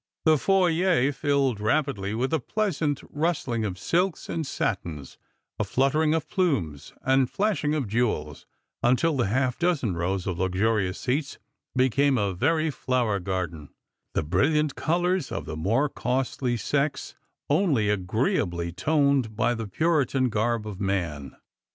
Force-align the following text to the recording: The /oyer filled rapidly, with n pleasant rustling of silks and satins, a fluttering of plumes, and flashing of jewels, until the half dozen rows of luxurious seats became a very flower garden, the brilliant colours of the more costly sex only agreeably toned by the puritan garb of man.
The 0.25 0.33
/oyer 0.37 1.13
filled 1.13 1.59
rapidly, 1.59 2.15
with 2.15 2.33
n 2.33 2.39
pleasant 2.39 3.03
rustling 3.11 3.63
of 3.63 3.77
silks 3.77 4.29
and 4.29 4.47
satins, 4.47 5.19
a 5.59 5.63
fluttering 5.63 6.15
of 6.15 6.27
plumes, 6.27 6.91
and 7.03 7.29
flashing 7.29 7.75
of 7.75 7.87
jewels, 7.87 8.47
until 8.81 9.15
the 9.15 9.27
half 9.27 9.59
dozen 9.59 9.93
rows 9.95 10.25
of 10.25 10.39
luxurious 10.39 10.97
seats 10.99 11.37
became 11.75 12.17
a 12.17 12.33
very 12.33 12.71
flower 12.71 13.19
garden, 13.19 13.69
the 14.15 14.23
brilliant 14.23 14.73
colours 14.73 15.31
of 15.31 15.45
the 15.45 15.55
more 15.55 15.87
costly 15.87 16.57
sex 16.57 17.13
only 17.47 17.87
agreeably 17.91 18.71
toned 18.71 19.35
by 19.35 19.53
the 19.53 19.67
puritan 19.67 20.29
garb 20.29 20.65
of 20.65 20.79
man. 20.81 21.37